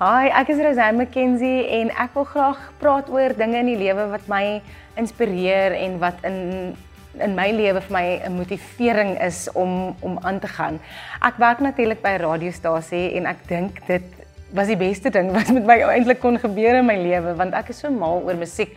[0.00, 4.06] Hi, ek is Rosanne McKenzie en ek wil graag praat oor dinge in die lewe
[4.08, 4.62] wat my
[4.96, 6.38] inspireer en wat in
[7.20, 10.80] in my lewe vir my 'n motivering is om om aan te gaan.
[11.20, 14.08] Ek werk natuurlik by 'n radiostasie en ek dink dit
[14.56, 17.68] was die beste ding wat met my eintlik kon gebeur in my lewe want ek
[17.68, 18.72] is so mal oor musiek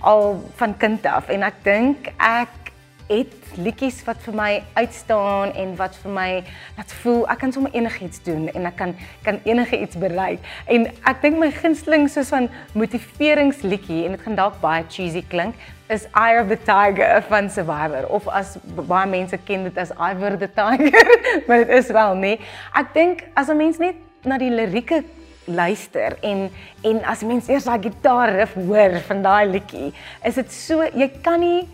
[0.00, 2.67] al van kind af en ek dink ek
[3.08, 6.28] het liedjies wat vir my uitstaan en wat vir my
[6.76, 8.94] laat voel ek kan sommer enigiets doen en ek kan
[9.24, 10.44] kan enige iets bereik.
[10.66, 15.56] En ek dink my gunsteling soos van motiveringsliedjie en dit gaan dalk baie cheesy klink
[15.88, 20.36] is Eye of the Tiger van Survivor of as baie mense ken dit as Ivor
[20.36, 21.14] the Tiger,
[21.46, 22.34] maar dit is wel nie.
[22.76, 25.02] Ek dink as 'n mens net na die lirieke
[25.48, 26.50] luister en
[26.84, 29.92] en as mens eers daai gitaarriff hoor van daai liedjie,
[30.24, 31.64] is dit so jy kan nie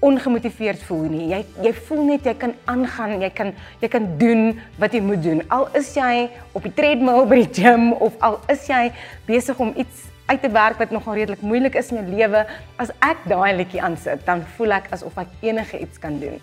[0.00, 1.26] ongemotiveerd voel nie.
[1.30, 5.22] Jy jy voel net jy kan aangaan, jy kan jy kan doen wat jy moet
[5.22, 5.42] doen.
[5.52, 8.88] Al is jy op die treadmill by die gym of al is jy
[9.28, 12.44] besig om iets uit te werk wat nogal redelik moeilik is in jou lewe,
[12.78, 16.38] as ek daai liedjie aansit, dan voel ek asof ek enige iets kan doen.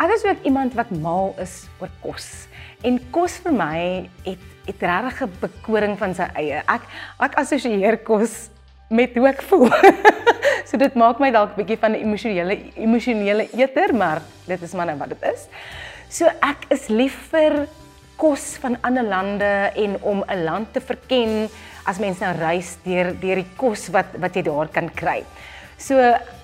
[0.00, 2.48] Ek is ook iemand wat mal is oor kos.
[2.84, 3.78] En kos vir my
[4.26, 6.62] het het regtig 'n bekoring van sy eie.
[6.66, 6.82] Ek
[7.20, 8.50] ek assosieer kos
[8.90, 9.70] met hoe ek voel.
[10.76, 14.72] so dit maak my dalk 'n bietjie van 'n emosionele emosionele eter, maar dit is
[14.74, 15.48] maar net wat dit is.
[16.08, 17.66] So ek is lief vir
[18.16, 21.48] kos van ander lande en om 'n land te verken
[21.86, 25.24] as mense nou reis deur deur die kos wat wat jy daar kan kry.
[25.78, 25.96] So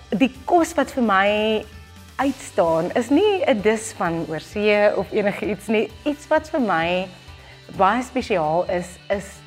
[0.09, 1.65] die kos wat vir my
[2.17, 5.91] uitstaan is nie 'n dis van oorsee of enigiets nie.
[6.05, 7.07] Iets wat vir my
[7.77, 9.43] baie spesiaal is is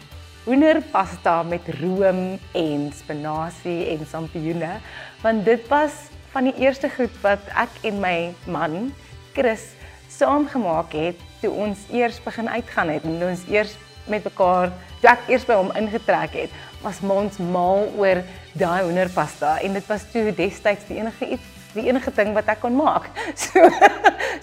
[0.45, 4.75] hoenderpasta met room en spinasie en sampioene
[5.23, 8.93] want dit was van die eerste goed wat ek en my man
[9.33, 9.71] Chris
[10.11, 13.73] saam gemaak het toe ons eers begin uitgaan het en ons eers
[14.11, 14.71] met mekaar
[15.01, 18.21] toe ek eers by hom ingetrek het was ons mal oor
[18.53, 22.61] daai hoenderpasta en dit was toe destyds die enige iets die enige ding wat ek
[22.63, 23.09] kon maak.
[23.43, 23.63] So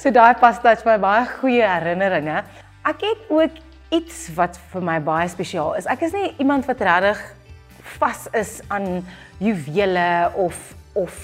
[0.01, 2.43] so daai pasta het vir my baie goeie herinneringe.
[2.89, 3.61] Ek het ook
[3.93, 5.87] iets wat vir my baie spesiaal is.
[5.91, 7.21] Ek is nie iemand wat regtig
[7.99, 9.03] vas is aan
[9.43, 10.59] juwele of
[10.97, 11.15] of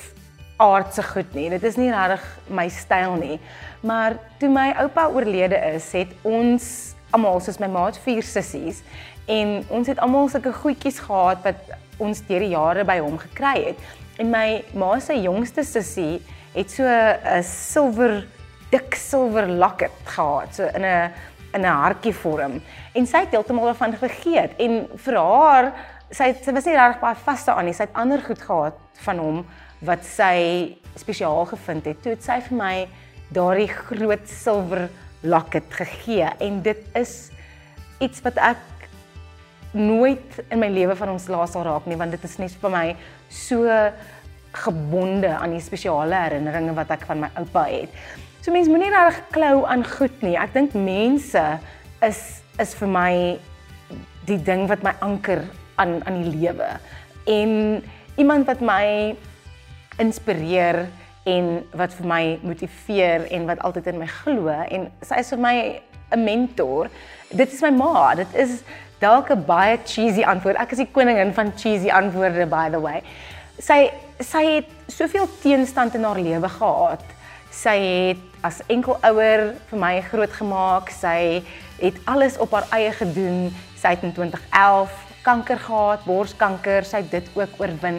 [0.59, 1.49] aardse goed nie.
[1.53, 3.39] Dit is nie regtig my styl nie.
[3.87, 8.83] Maar toe my oupa oorlede is, het ons almal soos my maat vier sissies
[9.31, 13.71] en ons het almal sulke goedjies gehad wat ons deur die jare by hom gekry
[13.71, 13.87] het.
[14.19, 16.19] En my ma se jongste sussie
[16.55, 18.27] het so 'n silwer
[18.71, 21.13] dik silwer locket gehad, so in 'n
[21.59, 22.61] in 'n hartjie vorm.
[22.95, 25.73] En sy het heeltemal daarvan vergeet en vir haar
[26.11, 27.75] sy sy was nie reg baie vas daaraan nie.
[27.75, 29.45] Sy het ander goed gehad van hom
[29.81, 32.03] wat sy spesiaal gevind het.
[32.03, 32.89] Toe het sy vir my
[33.35, 34.89] daardie groot silwer
[35.23, 37.31] locket gegee en dit is
[38.01, 38.63] iets wat ek
[39.73, 42.73] nooit in my lewe van ons laas sal raak nie want dit is net vir
[42.73, 42.87] my
[43.29, 43.69] so
[44.65, 47.93] gebonde aan die spesiale herinneringe wat ek van my oupa het.
[48.49, 50.33] So mense moenie reg klou aan goed nie.
[50.41, 51.41] Ek dink mense
[52.01, 52.21] is
[52.57, 53.11] is vir my
[54.25, 55.43] die ding wat my anker
[55.77, 56.69] aan aan die lewe.
[57.29, 57.53] En
[58.17, 59.13] iemand wat my
[60.01, 60.87] inspireer
[61.29, 65.45] en wat vir my motiveer en wat altyd in my glo en sy is vir
[65.45, 65.55] my
[66.17, 66.89] 'n mentor.
[67.29, 68.15] Dit is my ma.
[68.15, 68.63] Dit is
[69.05, 70.57] dalk 'n baie cheesy antwoord.
[70.57, 73.05] Ek is die koningin van cheesy antwoorde by the way.
[73.61, 73.93] Sy
[74.25, 77.05] sy het soveel teenstand in haar lewe gehad
[77.59, 80.93] Sy het as enkelouer vir my grootgemaak.
[80.95, 81.43] Sy
[81.81, 83.49] het alles op haar eie gedoen.
[83.81, 84.95] Sy het in 2011
[85.27, 86.87] kanker gehad, borskanker.
[86.87, 87.99] Sy het dit ook oorwin.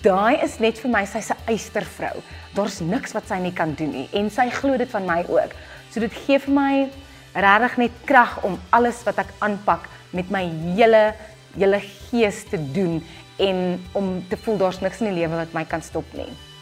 [0.00, 2.22] Daai is net vir my sy's 'n eystervrou.
[2.56, 5.52] Daar's niks wat sy nie kan doen nie en sy glo dit van my ook.
[5.90, 6.88] So dit gee vir my
[7.34, 11.14] regtig net krag om alles wat ek aanpak met my hele
[11.58, 13.04] hele gees te doen
[13.36, 16.53] en om te voel daar's niks in die lewe wat my kan stop nie.